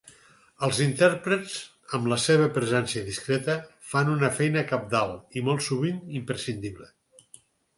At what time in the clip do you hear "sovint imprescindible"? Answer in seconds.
5.67-6.91